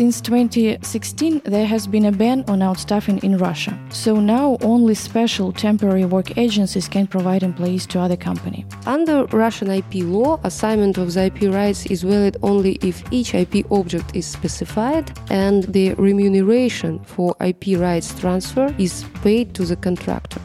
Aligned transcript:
Since 0.00 0.22
2016, 0.22 1.42
there 1.44 1.66
has 1.66 1.86
been 1.86 2.06
a 2.06 2.10
ban 2.10 2.42
on 2.48 2.60
outstaffing 2.60 3.22
in 3.22 3.36
Russia. 3.36 3.78
So 3.90 4.18
now 4.18 4.56
only 4.62 4.94
special 4.94 5.52
temporary 5.52 6.06
work 6.06 6.38
agencies 6.38 6.88
can 6.88 7.06
provide 7.06 7.42
employees 7.42 7.84
to 7.88 8.00
other 8.00 8.16
company. 8.16 8.64
Under 8.86 9.26
Russian 9.26 9.70
IP 9.70 9.96
law, 9.96 10.40
assignment 10.42 10.96
of 10.96 11.12
the 11.12 11.24
IP 11.24 11.52
rights 11.52 11.84
is 11.84 12.02
valid 12.02 12.38
only 12.42 12.78
if 12.80 13.04
each 13.12 13.34
IP 13.34 13.70
object 13.70 14.16
is 14.16 14.24
specified 14.24 15.12
and 15.28 15.64
the 15.64 15.92
remuneration 15.96 16.98
for 17.00 17.36
IP 17.38 17.78
rights 17.78 18.18
transfer 18.18 18.74
is 18.78 19.04
paid 19.22 19.52
to 19.52 19.66
the 19.66 19.76
contractor. 19.76 20.40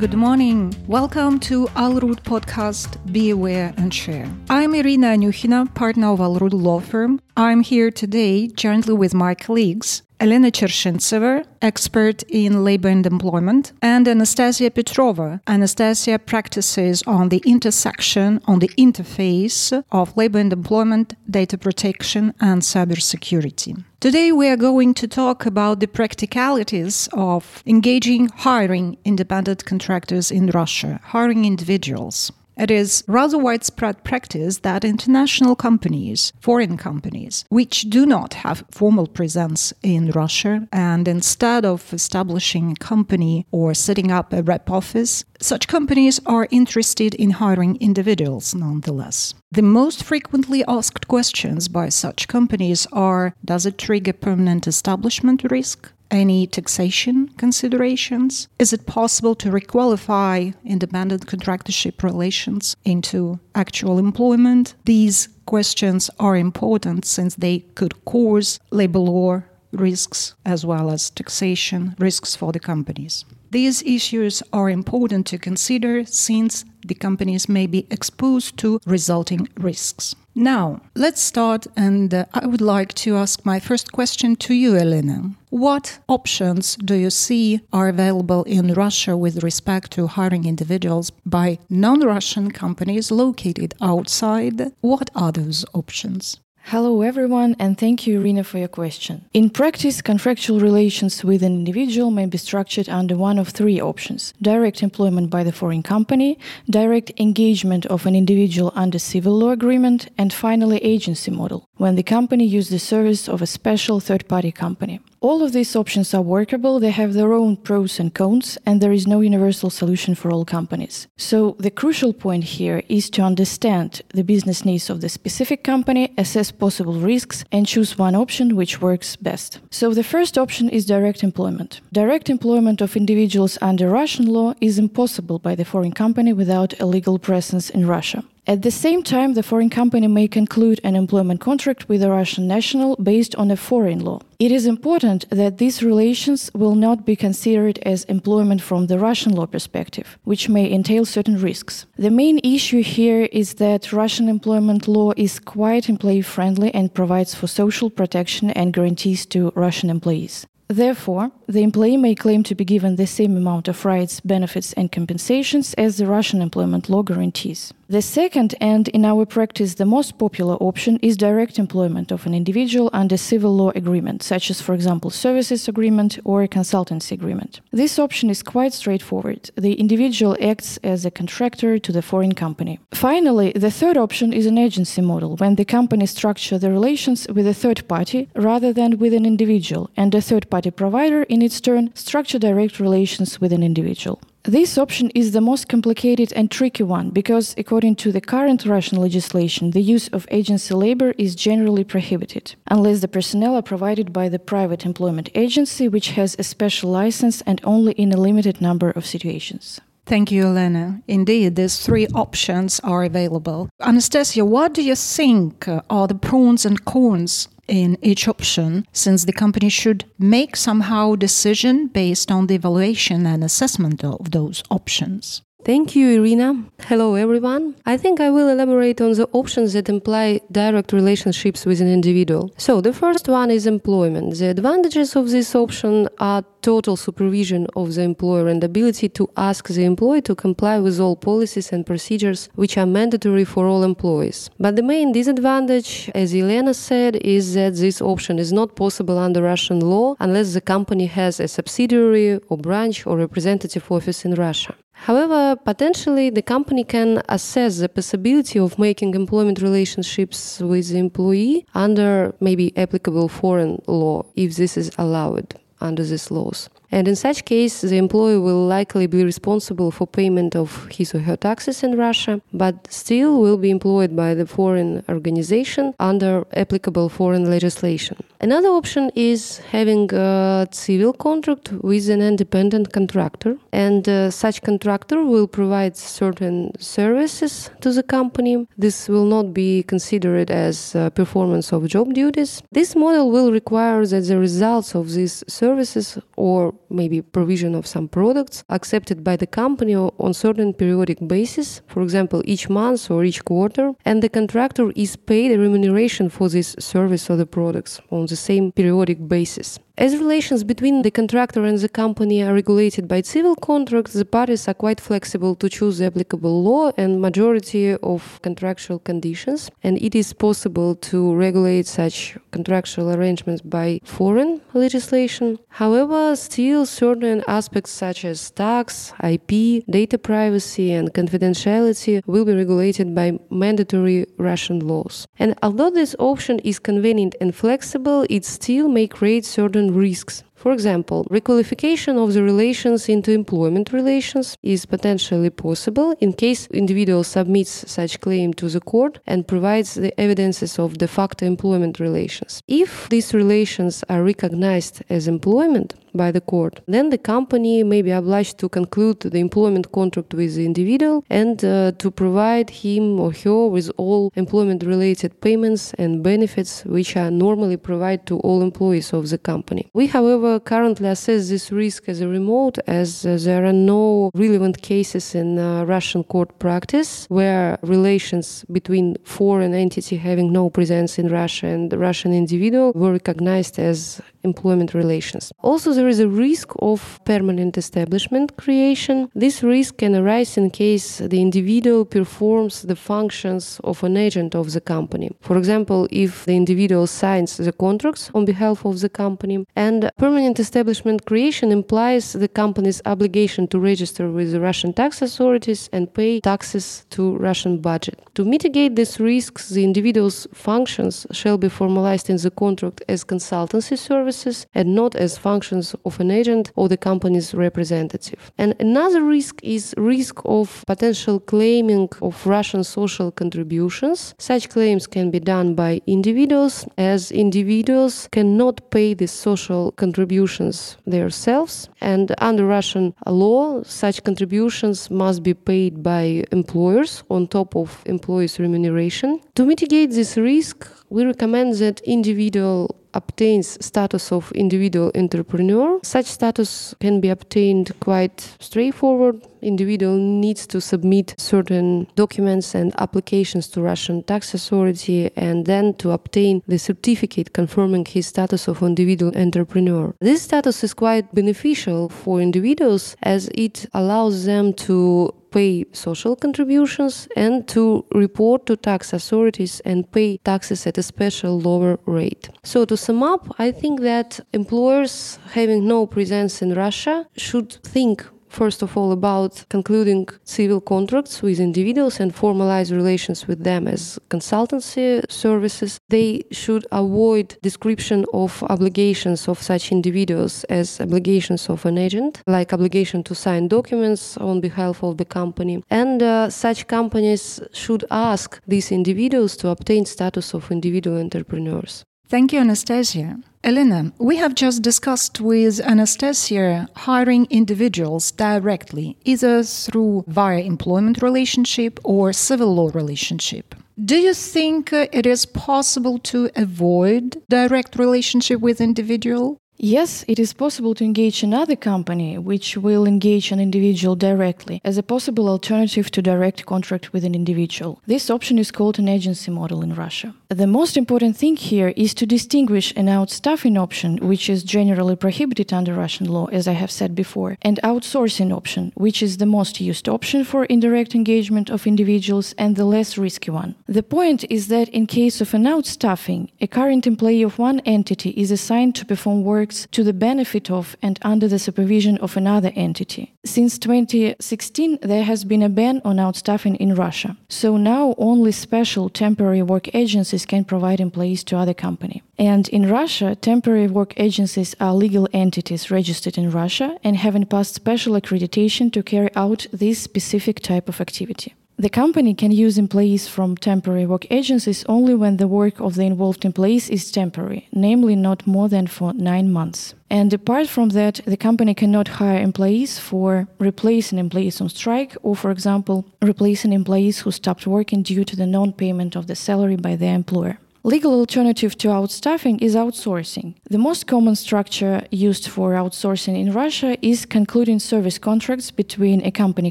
Good 0.00 0.14
morning. 0.14 0.74
Welcome 0.86 1.38
to 1.40 1.66
Alrud 1.76 2.22
podcast 2.22 2.96
Be 3.12 3.28
Aware 3.28 3.74
and 3.76 3.92
Share. 3.92 4.26
I'm 4.48 4.74
Irina 4.74 5.08
Anyukhina, 5.08 5.74
partner 5.74 6.14
of 6.14 6.20
Alrud 6.20 6.54
Law 6.54 6.80
Firm. 6.80 7.20
I'm 7.36 7.60
here 7.60 7.90
today 7.90 8.46
jointly 8.46 8.94
with 8.94 9.12
my 9.12 9.34
colleagues 9.34 10.02
Elena 10.20 10.50
Chershintseva, 10.50 11.46
expert 11.62 12.22
in 12.24 12.62
labor 12.62 12.88
and 12.88 13.06
employment, 13.06 13.72
and 13.80 14.06
Anastasia 14.06 14.70
Petrova. 14.70 15.40
Anastasia 15.46 16.18
practices 16.18 17.02
on 17.06 17.30
the 17.30 17.42
intersection, 17.46 18.38
on 18.44 18.58
the 18.58 18.68
interface 18.76 19.82
of 19.90 20.14
labor 20.18 20.38
and 20.38 20.52
employment, 20.52 21.14
data 21.30 21.56
protection, 21.56 22.34
and 22.38 22.60
cybersecurity. 22.60 23.82
Today, 24.00 24.30
we 24.30 24.48
are 24.48 24.58
going 24.58 24.92
to 24.94 25.08
talk 25.08 25.46
about 25.46 25.80
the 25.80 25.88
practicalities 25.88 27.08
of 27.14 27.62
engaging 27.64 28.28
hiring 28.28 28.98
independent 29.06 29.64
contractors 29.64 30.30
in 30.30 30.48
Russia, 30.48 31.00
hiring 31.02 31.46
individuals. 31.46 32.30
It 32.60 32.70
is 32.70 33.02
rather 33.08 33.38
widespread 33.38 34.04
practice 34.04 34.58
that 34.58 34.84
international 34.84 35.56
companies, 35.56 36.34
foreign 36.42 36.76
companies, 36.76 37.46
which 37.48 37.88
do 37.88 38.04
not 38.04 38.34
have 38.34 38.66
formal 38.70 39.06
presence 39.06 39.72
in 39.82 40.10
Russia, 40.10 40.68
and 40.70 41.08
instead 41.08 41.64
of 41.64 41.90
establishing 41.94 42.72
a 42.72 42.74
company 42.74 43.46
or 43.50 43.72
setting 43.72 44.12
up 44.12 44.34
a 44.34 44.42
rep 44.42 44.68
office, 44.68 45.24
such 45.40 45.68
companies 45.68 46.20
are 46.26 46.48
interested 46.50 47.14
in 47.14 47.30
hiring 47.30 47.76
individuals 47.76 48.54
nonetheless. 48.54 49.32
The 49.50 49.62
most 49.62 50.04
frequently 50.04 50.62
asked 50.68 51.08
questions 51.08 51.66
by 51.66 51.88
such 51.88 52.28
companies 52.28 52.86
are 52.92 53.34
Does 53.42 53.64
it 53.64 53.78
trigger 53.78 54.12
permanent 54.12 54.66
establishment 54.66 55.44
risk? 55.50 55.90
Any 56.10 56.46
taxation 56.46 57.28
considerations? 57.36 58.48
Is 58.58 58.72
it 58.72 58.86
possible 58.86 59.34
to 59.36 59.50
requalify 59.50 60.54
independent 60.64 61.26
contractorship 61.26 62.02
relations 62.02 62.76
into 62.84 63.38
actual 63.54 63.98
employment? 63.98 64.74
These 64.84 65.28
questions 65.46 66.10
are 66.18 66.36
important 66.36 67.04
since 67.04 67.34
they 67.34 67.60
could 67.74 68.04
cause 68.04 68.60
labor 68.70 69.00
law 69.00 69.42
risks 69.72 70.34
as 70.44 70.66
well 70.66 70.90
as 70.90 71.10
taxation 71.10 71.94
risks 71.98 72.34
for 72.36 72.52
the 72.52 72.60
companies. 72.60 73.24
These 73.50 73.82
issues 73.82 74.42
are 74.52 74.70
important 74.70 75.26
to 75.28 75.38
consider 75.38 76.04
since 76.04 76.64
the 76.86 76.94
companies 76.94 77.48
may 77.48 77.66
be 77.66 77.86
exposed 77.90 78.56
to 78.58 78.80
resulting 78.86 79.48
risks. 79.56 80.14
Now, 80.34 80.80
let's 80.94 81.20
start, 81.20 81.66
and 81.76 82.14
uh, 82.14 82.26
I 82.32 82.46
would 82.46 82.60
like 82.60 82.94
to 82.94 83.16
ask 83.16 83.44
my 83.44 83.58
first 83.58 83.90
question 83.90 84.36
to 84.36 84.54
you, 84.54 84.76
Elena. 84.76 85.32
What 85.50 85.98
options 86.08 86.76
do 86.76 86.94
you 86.94 87.10
see 87.10 87.60
are 87.72 87.88
available 87.88 88.44
in 88.44 88.72
Russia 88.72 89.16
with 89.16 89.42
respect 89.42 89.90
to 89.92 90.06
hiring 90.06 90.44
individuals 90.44 91.10
by 91.26 91.58
non 91.68 92.02
Russian 92.02 92.52
companies 92.52 93.10
located 93.10 93.74
outside? 93.80 94.70
What 94.80 95.10
are 95.16 95.32
those 95.32 95.64
options? 95.74 96.38
Hello, 96.64 97.02
everyone, 97.02 97.56
and 97.58 97.76
thank 97.76 98.06
you, 98.06 98.20
Irina, 98.20 98.44
for 98.44 98.58
your 98.58 98.68
question. 98.68 99.24
In 99.32 99.50
practice, 99.50 100.00
contractual 100.00 100.60
relations 100.60 101.24
with 101.24 101.42
an 101.42 101.52
individual 101.52 102.12
may 102.12 102.26
be 102.26 102.38
structured 102.38 102.88
under 102.88 103.16
one 103.16 103.40
of 103.40 103.48
three 103.48 103.80
options 103.80 104.32
direct 104.40 104.82
employment 104.82 105.30
by 105.30 105.42
the 105.42 105.50
foreign 105.50 105.82
company, 105.82 106.38
direct 106.68 107.10
engagement 107.18 107.86
of 107.86 108.06
an 108.06 108.14
individual 108.14 108.70
under 108.76 109.00
civil 109.00 109.36
law 109.36 109.50
agreement, 109.50 110.08
and 110.16 110.32
finally, 110.32 110.78
agency 110.78 111.32
model, 111.32 111.64
when 111.80 111.96
the 111.96 112.02
company 112.02 112.44
uses 112.44 112.70
the 112.70 112.78
service 112.78 113.26
of 113.26 113.40
a 113.40 113.46
special 113.46 114.00
third 114.00 114.28
party 114.28 114.52
company. 114.52 115.00
All 115.22 115.42
of 115.42 115.52
these 115.52 115.74
options 115.74 116.12
are 116.12 116.20
workable, 116.20 116.78
they 116.78 116.90
have 116.90 117.14
their 117.14 117.32
own 117.32 117.56
pros 117.56 117.98
and 117.98 118.12
cons, 118.12 118.58
and 118.66 118.80
there 118.80 118.92
is 118.92 119.06
no 119.06 119.20
universal 119.22 119.70
solution 119.70 120.14
for 120.14 120.30
all 120.30 120.44
companies. 120.44 121.08
So, 121.16 121.56
the 121.58 121.70
crucial 121.70 122.12
point 122.12 122.44
here 122.44 122.82
is 122.88 123.08
to 123.10 123.22
understand 123.22 124.02
the 124.14 124.24
business 124.24 124.64
needs 124.64 124.90
of 124.90 125.00
the 125.00 125.08
specific 125.08 125.64
company, 125.64 126.12
assess 126.18 126.50
possible 126.50 127.00
risks, 127.00 127.44
and 127.50 127.66
choose 127.66 127.96
one 127.98 128.14
option 128.14 128.56
which 128.56 128.82
works 128.82 129.16
best. 129.16 129.60
So, 129.70 129.94
the 129.94 130.04
first 130.04 130.36
option 130.36 130.68
is 130.68 130.84
direct 130.84 131.22
employment. 131.22 131.80
Direct 131.92 132.28
employment 132.28 132.82
of 132.82 132.96
individuals 132.96 133.58
under 133.62 133.88
Russian 133.88 134.26
law 134.26 134.52
is 134.60 134.78
impossible 134.78 135.38
by 135.38 135.54
the 135.54 135.64
foreign 135.64 135.92
company 135.92 136.34
without 136.34 136.78
a 136.78 136.86
legal 136.86 137.18
presence 137.18 137.70
in 137.70 137.86
Russia. 137.86 138.22
At 138.50 138.62
the 138.62 138.72
same 138.72 139.04
time, 139.04 139.34
the 139.34 139.44
foreign 139.44 139.70
company 139.70 140.08
may 140.08 140.26
conclude 140.26 140.80
an 140.82 140.96
employment 140.96 141.38
contract 141.38 141.88
with 141.88 142.02
a 142.02 142.10
Russian 142.10 142.48
national 142.48 142.96
based 142.96 143.36
on 143.36 143.48
a 143.48 143.56
foreign 143.56 144.00
law. 144.00 144.18
It 144.40 144.50
is 144.50 144.66
important 144.66 145.24
that 145.30 145.58
these 145.58 145.84
relations 145.84 146.50
will 146.52 146.74
not 146.74 147.06
be 147.06 147.14
considered 147.14 147.78
as 147.84 148.02
employment 148.06 148.60
from 148.60 148.88
the 148.88 148.98
Russian 148.98 149.36
law 149.36 149.46
perspective, 149.46 150.18
which 150.24 150.48
may 150.48 150.68
entail 150.68 151.04
certain 151.04 151.40
risks. 151.40 151.86
The 151.96 152.10
main 152.10 152.40
issue 152.42 152.82
here 152.82 153.28
is 153.30 153.54
that 153.54 153.92
Russian 153.92 154.28
employment 154.28 154.88
law 154.88 155.12
is 155.16 155.38
quite 155.38 155.88
employee 155.88 156.22
friendly 156.22 156.74
and 156.74 156.92
provides 156.92 157.36
for 157.36 157.46
social 157.46 157.88
protection 157.88 158.50
and 158.50 158.72
guarantees 158.72 159.26
to 159.26 159.52
Russian 159.54 159.90
employees. 159.90 160.44
Therefore, 160.66 161.30
the 161.46 161.62
employee 161.62 161.96
may 161.96 162.16
claim 162.16 162.42
to 162.44 162.56
be 162.56 162.64
given 162.64 162.96
the 162.96 163.06
same 163.06 163.36
amount 163.36 163.68
of 163.68 163.84
rights, 163.84 164.18
benefits, 164.20 164.72
and 164.72 164.90
compensations 164.90 165.74
as 165.74 165.98
the 165.98 166.06
Russian 166.06 166.42
employment 166.42 166.88
law 166.88 167.02
guarantees. 167.02 167.72
The 167.90 168.02
second, 168.02 168.54
and 168.60 168.86
in 168.86 169.04
our 169.04 169.26
practice 169.26 169.74
the 169.74 169.84
most 169.84 170.16
popular 170.16 170.54
option, 170.60 171.00
is 171.02 171.16
direct 171.16 171.58
employment 171.58 172.12
of 172.12 172.24
an 172.24 172.34
individual 172.34 172.88
under 172.92 173.16
civil 173.16 173.52
law 173.56 173.72
agreement, 173.74 174.22
such 174.22 174.48
as, 174.48 174.60
for 174.60 174.74
example, 174.74 175.10
services 175.10 175.66
agreement 175.66 176.16
or 176.24 176.44
a 176.44 176.46
consultancy 176.46 177.10
agreement. 177.10 177.60
This 177.72 177.98
option 177.98 178.30
is 178.30 178.44
quite 178.44 178.74
straightforward. 178.74 179.50
The 179.56 179.74
individual 179.74 180.36
acts 180.40 180.78
as 180.84 181.04
a 181.04 181.10
contractor 181.10 181.80
to 181.80 181.90
the 181.90 182.00
foreign 182.00 182.36
company. 182.36 182.78
Finally, 182.92 183.54
the 183.56 183.72
third 183.72 183.96
option 183.96 184.32
is 184.32 184.46
an 184.46 184.56
agency 184.56 185.02
model, 185.02 185.36
when 185.38 185.56
the 185.56 185.64
company 185.64 186.06
structure 186.06 186.58
the 186.58 186.70
relations 186.70 187.26
with 187.26 187.48
a 187.48 187.54
third 187.54 187.88
party 187.88 188.28
rather 188.36 188.72
than 188.72 188.98
with 188.98 189.12
an 189.12 189.26
individual, 189.26 189.90
and 189.96 190.14
a 190.14 190.20
third 190.20 190.48
party 190.48 190.70
provider, 190.70 191.24
in 191.24 191.42
its 191.42 191.60
turn, 191.60 191.90
structure 191.96 192.38
direct 192.38 192.78
relations 192.78 193.40
with 193.40 193.52
an 193.52 193.64
individual. 193.64 194.20
This 194.44 194.78
option 194.78 195.10
is 195.14 195.32
the 195.32 195.42
most 195.42 195.68
complicated 195.68 196.32
and 196.32 196.50
tricky 196.50 196.82
one 196.82 197.10
because, 197.10 197.54
according 197.58 197.96
to 197.96 198.10
the 198.10 198.22
current 198.22 198.64
Russian 198.64 198.98
legislation, 198.98 199.72
the 199.72 199.82
use 199.82 200.08
of 200.08 200.26
agency 200.30 200.72
labor 200.72 201.12
is 201.18 201.34
generally 201.34 201.84
prohibited, 201.84 202.54
unless 202.68 203.00
the 203.00 203.08
personnel 203.08 203.54
are 203.54 203.62
provided 203.62 204.14
by 204.14 204.30
the 204.30 204.38
private 204.38 204.86
employment 204.86 205.28
agency, 205.34 205.88
which 205.88 206.12
has 206.12 206.36
a 206.38 206.42
special 206.42 206.90
license 206.90 207.42
and 207.42 207.60
only 207.64 207.92
in 207.92 208.12
a 208.12 208.16
limited 208.16 208.62
number 208.62 208.90
of 208.92 209.04
situations. 209.04 209.78
Thank 210.06 210.32
you, 210.32 210.46
Elena. 210.46 211.02
Indeed, 211.06 211.56
these 211.56 211.84
three 211.84 212.06
options 212.08 212.80
are 212.80 213.04
available. 213.04 213.68
Anastasia, 213.80 214.44
what 214.44 214.72
do 214.72 214.82
you 214.82 214.96
think 214.96 215.68
are 215.68 216.08
the 216.08 216.14
pros 216.14 216.64
and 216.64 216.82
cons 216.86 217.48
in 217.70 217.96
each 218.02 218.28
option 218.28 218.86
since 218.92 219.24
the 219.24 219.32
company 219.32 219.68
should 219.68 220.04
make 220.18 220.56
somehow 220.56 221.14
decision 221.14 221.86
based 221.86 222.30
on 222.30 222.46
the 222.48 222.56
evaluation 222.56 223.24
and 223.26 223.42
assessment 223.44 224.04
of 224.04 224.32
those 224.32 224.62
options. 224.70 225.42
Thank 225.62 225.94
you, 225.94 226.08
Irina. 226.08 226.64
Hello, 226.84 227.16
everyone. 227.16 227.74
I 227.84 227.98
think 227.98 228.18
I 228.18 228.30
will 228.30 228.48
elaborate 228.48 228.98
on 229.02 229.12
the 229.12 229.28
options 229.32 229.74
that 229.74 229.90
imply 229.90 230.40
direct 230.50 230.90
relationships 230.94 231.66
with 231.66 231.82
an 231.82 231.92
individual. 231.92 232.50
So, 232.56 232.80
the 232.80 232.94
first 232.94 233.28
one 233.28 233.50
is 233.50 233.66
employment. 233.66 234.38
The 234.38 234.46
advantages 234.46 235.14
of 235.16 235.28
this 235.28 235.54
option 235.54 236.08
are 236.18 236.42
total 236.62 236.96
supervision 236.96 237.66
of 237.76 237.94
the 237.94 238.02
employer 238.02 238.48
and 238.48 238.64
ability 238.64 239.10
to 239.10 239.28
ask 239.36 239.68
the 239.68 239.84
employee 239.84 240.22
to 240.22 240.34
comply 240.34 240.78
with 240.78 240.98
all 240.98 241.14
policies 241.14 241.72
and 241.72 241.84
procedures 241.84 242.48
which 242.54 242.78
are 242.78 242.86
mandatory 242.86 243.44
for 243.44 243.66
all 243.66 243.82
employees. 243.82 244.48
But 244.58 244.76
the 244.76 244.82
main 244.82 245.12
disadvantage, 245.12 246.10
as 246.14 246.34
Elena 246.34 246.72
said, 246.72 247.16
is 247.16 247.52
that 247.54 247.76
this 247.76 248.00
option 248.00 248.38
is 248.38 248.50
not 248.50 248.76
possible 248.76 249.18
under 249.18 249.42
Russian 249.42 249.80
law 249.80 250.16
unless 250.20 250.54
the 250.54 250.62
company 250.62 251.06
has 251.06 251.38
a 251.38 251.48
subsidiary 251.48 252.40
or 252.48 252.56
branch 252.56 253.06
or 253.06 253.18
representative 253.18 253.90
office 253.92 254.24
in 254.24 254.34
Russia. 254.34 254.74
However, 255.04 255.56
potentially 255.56 256.28
the 256.28 256.42
company 256.42 256.84
can 256.84 257.22
assess 257.28 257.78
the 257.78 257.88
possibility 257.88 258.58
of 258.58 258.78
making 258.78 259.14
employment 259.14 259.62
relationships 259.62 260.60
with 260.60 260.90
the 260.90 260.98
employee 260.98 261.64
under 261.74 262.34
maybe 262.38 262.76
applicable 262.76 263.28
foreign 263.28 263.80
law 263.86 264.26
if 264.36 264.56
this 264.56 264.76
is 264.76 264.90
allowed 264.98 265.54
under 265.80 266.04
these 266.04 266.30
laws. 266.30 266.68
And 266.92 267.06
in 267.06 267.16
such 267.16 267.44
case, 267.44 267.82
the 267.82 267.98
employee 267.98 268.38
will 268.38 268.66
likely 268.66 269.06
be 269.06 269.24
responsible 269.24 269.90
for 269.90 270.06
payment 270.06 270.56
of 270.56 270.88
his 270.88 271.14
or 271.14 271.20
her 271.20 271.36
taxes 271.36 271.82
in 271.82 271.96
Russia, 271.96 272.40
but 272.52 272.74
still 272.90 273.40
will 273.40 273.56
be 273.56 273.70
employed 273.70 274.16
by 274.16 274.34
the 274.34 274.46
foreign 274.46 275.04
organization 275.08 275.94
under 276.00 276.44
applicable 276.54 277.08
foreign 277.08 277.48
legislation. 277.48 278.16
Another 278.40 278.68
option 278.68 279.10
is 279.14 279.58
having 279.70 280.12
a 280.14 280.66
civil 280.72 281.12
contract 281.12 281.72
with 281.72 282.08
an 282.08 282.22
independent 282.22 282.92
contractor, 282.92 283.56
and 283.72 284.08
uh, 284.08 284.30
such 284.30 284.62
contractor 284.62 285.22
will 285.24 285.46
provide 285.46 285.96
certain 285.96 286.72
services 286.80 287.70
to 287.82 287.92
the 287.92 288.02
company. 288.02 288.66
This 288.78 289.08
will 289.08 289.26
not 289.26 289.52
be 289.52 289.82
considered 289.84 290.50
as 290.50 290.96
uh, 290.96 291.10
performance 291.10 291.72
of 291.72 291.86
job 291.86 292.14
duties. 292.14 292.62
This 292.72 292.96
model 292.96 293.30
will 293.30 293.52
require 293.52 294.04
that 294.06 294.22
the 294.22 294.38
results 294.38 294.94
of 294.94 295.12
these 295.12 295.44
services 295.46 296.18
or 296.36 296.74
maybe 296.90 297.22
provision 297.22 297.74
of 297.74 297.86
some 297.86 298.08
products 298.08 298.64
accepted 298.68 299.22
by 299.22 299.36
the 299.36 299.46
company 299.46 299.94
on 299.94 300.34
certain 300.34 300.74
periodic 300.74 301.18
basis, 301.26 301.80
for 301.86 302.02
example, 302.02 302.42
each 302.44 302.68
month 302.68 303.10
or 303.10 303.24
each 303.24 303.44
quarter, 303.44 303.92
and 304.04 304.22
the 304.22 304.28
contractor 304.28 304.92
is 304.96 305.16
paid 305.16 305.52
a 305.52 305.58
remuneration 305.58 306.28
for 306.28 306.48
this 306.48 306.74
service 306.78 307.30
or 307.30 307.36
the 307.36 307.46
products 307.46 308.00
on 308.10 308.26
the 308.26 308.36
same 308.36 308.72
periodic 308.72 309.28
basis. 309.28 309.78
As 310.00 310.16
relations 310.16 310.64
between 310.64 311.02
the 311.02 311.10
contractor 311.10 311.62
and 311.66 311.78
the 311.78 311.86
company 311.86 312.42
are 312.42 312.54
regulated 312.54 313.06
by 313.06 313.20
civil 313.20 313.54
contracts, 313.54 314.14
the 314.14 314.24
parties 314.24 314.66
are 314.66 314.72
quite 314.72 314.98
flexible 314.98 315.54
to 315.56 315.68
choose 315.68 315.98
the 315.98 316.06
applicable 316.06 316.62
law 316.62 316.90
and 316.96 317.20
majority 317.20 317.92
of 317.96 318.40
contractual 318.40 318.98
conditions, 318.98 319.70
and 319.82 320.00
it 320.00 320.14
is 320.14 320.32
possible 320.32 320.94
to 320.94 321.34
regulate 321.34 321.86
such 321.86 322.38
contractual 322.50 323.14
arrangements 323.14 323.60
by 323.60 324.00
foreign 324.02 324.62
legislation. 324.72 325.58
However, 325.68 326.34
still 326.34 326.86
certain 326.86 327.44
aspects 327.46 327.90
such 327.90 328.24
as 328.24 328.50
tax, 328.52 329.12
IP, 329.22 329.84
data 329.84 330.16
privacy, 330.16 330.92
and 330.92 331.12
confidentiality 331.12 332.22
will 332.24 332.46
be 332.46 332.54
regulated 332.54 333.14
by 333.14 333.38
mandatory 333.50 334.24
Russian 334.38 334.80
laws. 334.80 335.26
And 335.38 335.54
although 335.62 335.90
this 335.90 336.16
option 336.18 336.58
is 336.60 336.78
convenient 336.78 337.34
and 337.38 337.54
flexible, 337.54 338.24
it 338.30 338.46
still 338.46 338.88
may 338.88 339.06
create 339.06 339.44
certain 339.44 339.89
risks. 339.90 340.42
For 340.54 340.72
example, 340.72 341.24
requalification 341.30 342.22
of 342.22 342.34
the 342.34 342.42
relations 342.42 343.08
into 343.08 343.32
employment 343.32 343.94
relations 343.94 344.58
is 344.62 344.84
potentially 344.84 345.48
possible 345.48 346.14
in 346.20 346.34
case 346.34 346.66
individual 346.66 347.24
submits 347.24 347.90
such 347.90 348.20
claim 348.20 348.52
to 348.54 348.68
the 348.68 348.80
court 348.80 349.20
and 349.26 349.48
provides 349.48 349.94
the 349.94 350.12
evidences 350.20 350.78
of 350.78 350.98
de 350.98 351.08
facto 351.08 351.46
employment 351.46 351.98
relations. 351.98 352.62
If 352.68 353.08
these 353.08 353.32
relations 353.32 354.04
are 354.10 354.22
recognized 354.22 355.02
as 355.08 355.26
employment, 355.28 355.94
by 356.14 356.30
the 356.30 356.40
court. 356.40 356.80
Then 356.86 357.10
the 357.10 357.18
company 357.18 357.82
may 357.82 358.02
be 358.02 358.10
obliged 358.10 358.58
to 358.58 358.68
conclude 358.68 359.20
the 359.20 359.38
employment 359.38 359.92
contract 359.92 360.34
with 360.34 360.54
the 360.56 360.64
individual 360.64 361.24
and 361.30 361.64
uh, 361.64 361.92
to 361.98 362.10
provide 362.10 362.70
him 362.70 363.20
or 363.20 363.32
her 363.32 363.66
with 363.66 363.90
all 363.96 364.32
employment 364.34 364.82
related 364.82 365.40
payments 365.40 365.94
and 365.94 366.22
benefits 366.22 366.84
which 366.84 367.16
are 367.16 367.30
normally 367.30 367.76
provided 367.76 368.26
to 368.26 368.38
all 368.40 368.62
employees 368.62 369.12
of 369.12 369.28
the 369.30 369.38
company. 369.38 369.90
We, 369.94 370.06
however, 370.06 370.60
currently 370.60 371.08
assess 371.08 371.48
this 371.48 371.70
risk 371.72 372.08
as 372.08 372.20
a 372.20 372.28
remote 372.28 372.78
as 372.86 373.24
uh, 373.24 373.38
there 373.40 373.64
are 373.64 373.72
no 373.72 374.30
relevant 374.34 374.82
cases 374.82 375.34
in 375.34 375.58
uh, 375.58 375.84
Russian 375.84 376.24
court 376.24 376.58
practice 376.58 377.26
where 377.28 377.78
relations 377.82 378.64
between 378.72 379.16
foreign 379.24 379.74
entity 379.74 380.16
having 380.16 380.52
no 380.52 380.70
presence 380.70 381.18
in 381.18 381.28
Russia 381.28 381.66
and 381.66 381.90
the 381.90 381.98
Russian 381.98 382.32
individual 382.32 382.92
were 382.94 383.12
recognized 383.12 383.78
as 383.78 384.20
employment 384.42 384.94
relations. 384.94 385.52
Also, 385.62 385.92
there 385.92 386.08
is 386.08 386.20
a 386.20 386.28
risk 386.28 386.72
of 386.78 387.20
permanent 387.24 387.76
establishment 387.76 388.56
creation. 388.56 389.30
This 389.34 389.62
risk 389.62 389.98
can 389.98 390.14
arise 390.16 390.56
in 390.56 390.70
case 390.70 391.18
the 391.18 391.40
individual 391.40 392.04
performs 392.04 392.82
the 392.82 392.96
functions 392.96 393.80
of 393.84 394.02
an 394.02 394.16
agent 394.16 394.54
of 394.54 394.72
the 394.72 394.80
company. 394.80 395.30
For 395.40 395.56
example, 395.58 396.08
if 396.10 396.44
the 396.46 396.56
individual 396.56 397.06
signs 397.06 397.56
the 397.56 397.72
contracts 397.72 398.30
on 398.34 398.44
behalf 398.44 398.84
of 398.84 399.00
the 399.00 399.08
company, 399.08 399.66
and 399.76 400.10
permanent 400.16 400.58
establishment 400.58 401.26
creation 401.26 401.70
implies 401.72 402.32
the 402.32 402.48
company's 402.48 403.02
obligation 403.04 403.66
to 403.68 403.78
register 403.78 404.30
with 404.30 404.52
the 404.52 404.60
Russian 404.60 404.92
tax 404.92 405.22
authorities 405.22 405.88
and 405.92 406.12
pay 406.12 406.40
taxes 406.40 407.04
to 407.10 407.36
Russian 407.36 407.78
budget. 407.78 408.18
To 408.34 408.44
mitigate 408.44 408.96
these 408.96 409.20
risks, 409.20 409.68
the 409.68 409.84
individual's 409.84 410.46
functions 410.54 411.26
shall 411.32 411.58
be 411.58 411.68
formalized 411.68 412.30
in 412.30 412.36
the 412.36 412.50
contract 412.50 413.02
as 413.08 413.24
consultancy 413.24 413.98
service 413.98 414.29
services 414.30 414.66
and 414.74 414.94
not 414.94 415.16
as 415.16 415.38
functions 415.38 415.94
of 416.04 416.20
an 416.20 416.30
agent 416.30 416.72
or 416.76 416.88
the 416.88 416.96
company's 416.96 417.54
representative. 417.54 418.52
And 418.58 418.74
another 418.80 419.22
risk 419.22 419.60
is 419.62 419.94
risk 419.96 420.40
of 420.44 420.84
potential 420.86 421.40
claiming 421.40 422.08
of 422.22 422.46
Russian 422.46 422.84
social 422.84 423.30
contributions. 423.30 424.34
Such 424.38 424.68
claims 424.68 425.06
can 425.06 425.30
be 425.30 425.40
done 425.40 425.74
by 425.74 426.00
individuals 426.06 426.86
as 426.96 427.32
individuals 427.32 428.28
cannot 428.32 428.90
pay 428.90 429.14
the 429.14 429.26
social 429.26 429.92
contributions 429.92 430.96
themselves 431.06 431.88
and 432.00 432.34
under 432.38 432.66
Russian 432.66 433.14
law 433.26 433.82
such 433.84 434.22
contributions 434.24 435.10
must 435.10 435.42
be 435.42 435.54
paid 435.54 436.02
by 436.02 436.44
employers 436.52 437.22
on 437.30 437.46
top 437.46 437.76
of 437.76 438.02
employees 438.06 438.58
remuneration. 438.58 439.40
To 439.54 439.64
mitigate 439.64 440.10
this 440.10 440.36
risk, 440.36 440.88
we 441.08 441.24
recommend 441.24 441.74
that 441.76 442.00
individual 442.00 442.99
obtains 443.14 443.82
status 443.84 444.32
of 444.32 444.52
individual 444.52 445.10
entrepreneur. 445.14 445.98
Such 446.02 446.26
status 446.26 446.94
can 447.00 447.20
be 447.20 447.28
obtained 447.28 447.92
quite 448.00 448.56
straightforward. 448.60 449.46
Individual 449.62 450.16
needs 450.16 450.66
to 450.68 450.80
submit 450.80 451.34
certain 451.38 452.06
documents 452.16 452.74
and 452.74 452.94
applications 452.98 453.68
to 453.68 453.82
Russian 453.82 454.22
tax 454.22 454.54
authority 454.54 455.30
and 455.36 455.66
then 455.66 455.94
to 455.94 456.12
obtain 456.12 456.62
the 456.66 456.78
certificate 456.78 457.52
confirming 457.52 458.06
his 458.06 458.26
status 458.26 458.68
of 458.68 458.82
individual 458.82 459.36
entrepreneur. 459.36 460.14
This 460.20 460.42
status 460.42 460.82
is 460.82 460.94
quite 460.94 461.34
beneficial 461.34 462.08
for 462.08 462.40
individuals 462.40 463.16
as 463.22 463.48
it 463.54 463.86
allows 463.92 464.44
them 464.44 464.72
to 464.74 465.34
pay 465.50 465.84
social 465.92 466.36
contributions 466.36 467.28
and 467.36 467.66
to 467.68 468.04
report 468.12 468.66
to 468.66 468.76
tax 468.76 469.12
authorities 469.12 469.80
and 469.80 470.10
pay 470.12 470.38
taxes 470.38 470.86
at 470.86 470.98
a 470.98 471.02
special 471.02 471.60
lower 471.60 471.98
rate. 472.06 472.48
So 472.62 472.84
to 472.84 472.96
sum 472.96 473.22
up, 473.22 473.54
I 473.58 473.72
think 473.72 474.00
that 474.00 474.40
employers 474.52 475.38
having 475.52 475.86
no 475.86 476.06
presence 476.06 476.62
in 476.62 476.74
Russia 476.74 477.26
should 477.36 477.72
think 477.84 478.26
first 478.50 478.82
of 478.82 478.96
all 478.96 479.12
about 479.12 479.64
concluding 479.70 480.28
civil 480.44 480.80
contracts 480.80 481.40
with 481.40 481.60
individuals 481.60 482.20
and 482.20 482.34
formalize 482.34 482.90
relations 482.92 483.46
with 483.46 483.64
them 483.64 483.86
as 483.86 484.18
consultancy 484.28 485.24
services. 485.30 485.98
They 486.08 486.42
should 486.50 486.86
avoid 486.92 487.56
description 487.62 488.26
of 488.34 488.62
obligations 488.64 489.48
of 489.48 489.62
such 489.62 489.92
individuals 489.92 490.64
as 490.64 491.00
obligations 491.00 491.68
of 491.70 491.86
an 491.86 491.96
agent, 491.96 492.42
like 492.46 492.72
obligation 492.72 493.22
to 493.24 493.34
sign 493.34 493.68
documents 493.68 494.36
on 494.36 494.60
behalf 494.60 495.02
of 495.02 495.16
the 495.16 495.24
company. 495.24 495.82
And 495.88 496.22
uh, 496.22 496.50
such 496.50 496.86
companies 496.88 497.60
should 497.72 498.04
ask 498.10 498.60
these 498.66 498.90
individuals 498.92 499.56
to 499.58 499.68
obtain 499.68 500.04
status 500.04 500.54
of 500.54 500.70
individual 500.70 501.18
entrepreneurs. 501.18 502.04
Thank 502.30 502.52
you, 502.52 502.60
Anastasia. 502.60 503.40
Elena, 503.64 504.12
we 504.18 504.36
have 504.36 504.54
just 504.54 504.82
discussed 504.82 505.40
with 505.40 505.80
Anastasia 505.80 506.88
hiring 506.94 507.48
individuals 507.50 508.30
directly, 508.30 509.16
either 509.24 509.64
through 509.64 510.24
via 510.28 510.60
employment 510.60 511.22
relationship 511.22 511.98
or 512.04 512.32
civil 512.32 512.72
law 512.72 512.88
relationship. 512.94 513.74
Do 514.02 514.16
you 514.16 514.32
think 514.32 514.92
uh, 514.92 515.08
it 515.12 515.26
is 515.26 515.44
possible 515.44 516.20
to 516.30 516.50
avoid 516.54 517.42
direct 517.50 517.96
relationship 517.98 518.60
with 518.60 518.80
individual? 518.80 519.58
Yes, 519.82 520.26
it 520.28 520.38
is 520.38 520.52
possible 520.52 520.94
to 520.94 521.04
engage 521.04 521.42
another 521.42 521.74
company 521.74 522.36
which 522.36 522.76
will 522.76 523.06
engage 523.06 523.50
an 523.50 523.58
individual 523.58 524.14
directly 524.14 524.82
as 524.84 524.98
a 524.98 525.02
possible 525.02 525.48
alternative 525.48 526.10
to 526.10 526.20
direct 526.20 526.66
contract 526.66 527.14
with 527.14 527.24
an 527.24 527.34
individual. 527.34 528.02
This 528.06 528.28
option 528.28 528.58
is 528.58 528.70
called 528.70 528.98
an 528.98 529.08
agency 529.08 529.50
model 529.50 529.80
in 529.80 529.94
Russia. 529.94 530.34
The 530.50 530.66
most 530.66 530.98
important 530.98 531.38
thing 531.38 531.56
here 531.56 531.94
is 531.96 532.12
to 532.14 532.26
distinguish 532.26 532.92
an 532.94 533.06
outstaffing 533.06 533.78
option, 533.78 534.18
which 534.18 534.50
is 534.50 534.64
generally 534.64 535.16
prohibited 535.16 535.72
under 535.72 535.94
Russian 535.94 536.26
law, 536.26 536.44
as 536.48 536.68
I 536.68 536.72
have 536.72 536.90
said 536.90 537.14
before, 537.14 537.56
and 537.62 537.80
outsourcing 537.82 538.54
option, 538.54 538.92
which 538.96 539.22
is 539.22 539.38
the 539.38 539.46
most 539.46 539.80
used 539.80 540.10
option 540.10 540.44
for 540.44 540.66
indirect 540.66 541.14
engagement 541.14 541.70
of 541.70 541.86
individuals 541.86 542.54
and 542.58 542.76
the 542.76 542.84
less 542.84 543.16
risky 543.16 543.50
one. 543.50 543.76
The 543.86 544.02
point 544.02 544.44
is 544.50 544.68
that 544.68 544.90
in 544.90 545.06
case 545.06 545.40
of 545.40 545.54
an 545.54 545.64
outstaffing, 545.64 546.50
a 546.60 546.66
current 546.66 547.06
employee 547.06 547.42
of 547.42 547.58
one 547.58 547.80
entity 547.86 548.30
is 548.36 548.50
assigned 548.50 548.94
to 548.96 549.06
perform 549.06 549.42
work 549.42 549.69
to 549.72 550.04
the 550.04 550.12
benefit 550.12 550.70
of 550.70 550.96
and 551.02 551.18
under 551.22 551.48
the 551.48 551.58
supervision 551.58 552.18
of 552.18 552.36
another 552.36 552.72
entity. 552.74 553.34
Since 553.44 553.78
2016, 553.78 554.98
there 555.02 555.24
has 555.24 555.44
been 555.44 555.62
a 555.62 555.68
ban 555.68 556.00
on 556.04 556.16
outstaffing 556.16 556.76
in 556.76 556.94
Russia. 556.94 557.36
So 557.48 557.76
now 557.76 558.14
only 558.18 558.52
special 558.52 559.08
temporary 559.08 559.62
work 559.62 559.94
agencies 559.94 560.46
can 560.46 560.64
provide 560.64 561.00
employees 561.00 561.44
to 561.44 561.56
other 561.56 561.74
company. 561.74 562.22
And 562.38 562.68
in 562.68 562.88
Russia, 562.88 563.34
temporary 563.34 563.86
work 563.86 564.14
agencies 564.18 564.74
are 564.80 564.94
legal 564.94 565.28
entities 565.32 565.90
registered 565.90 566.38
in 566.38 566.50
Russia 566.50 566.98
and 567.04 567.16
having 567.16 567.46
passed 567.46 567.74
special 567.74 568.14
accreditation 568.14 568.92
to 568.92 569.02
carry 569.02 569.30
out 569.36 569.66
this 569.72 569.98
specific 569.98 570.60
type 570.60 570.88
of 570.88 571.00
activity. 571.00 571.54
The 571.80 571.88
company 571.88 572.34
can 572.34 572.52
use 572.52 572.76
employees 572.76 573.26
from 573.26 573.56
temporary 573.56 574.04
work 574.04 574.26
agencies 574.30 574.84
only 574.86 575.14
when 575.14 575.38
the 575.38 575.48
work 575.48 575.80
of 575.80 575.94
the 575.94 576.02
involved 576.02 576.44
employees 576.44 576.90
is 576.90 577.10
temporary, 577.10 577.68
namely 577.72 578.14
not 578.14 578.46
more 578.46 578.68
than 578.68 578.86
for 578.86 579.14
nine 579.14 579.50
months. 579.50 579.94
And 580.10 580.30
apart 580.34 580.68
from 580.68 580.90
that, 580.90 581.22
the 581.26 581.38
company 581.38 581.72
cannot 581.72 582.08
hire 582.08 582.38
employees 582.38 582.98
for 582.98 583.48
replacing 583.58 584.18
employees 584.18 584.60
on 584.60 584.68
strike 584.68 585.16
or, 585.22 585.34
for 585.34 585.50
example, 585.50 586.04
replacing 586.20 586.74
employees 586.74 587.20
who 587.20 587.30
stopped 587.30 587.66
working 587.66 588.02
due 588.02 588.24
to 588.26 588.36
the 588.36 588.46
non 588.46 588.74
payment 588.74 589.16
of 589.16 589.26
the 589.26 589.34
salary 589.34 589.76
by 589.76 589.96
their 589.96 590.14
employer. 590.14 590.58
Legal 590.82 591.12
alternative 591.12 591.76
to 591.76 591.88
outstaffing 591.88 592.58
is 592.62 592.74
outsourcing. 592.74 593.54
The 593.68 593.76
most 593.76 594.06
common 594.06 594.34
structure 594.34 595.02
used 595.10 595.46
for 595.46 595.72
outsourcing 595.72 596.40
in 596.40 596.54
Russia 596.54 596.96
is 597.02 597.26
concluding 597.26 597.78
service 597.78 598.16
contracts 598.16 598.70
between 598.70 599.22
a 599.22 599.30
company 599.30 599.70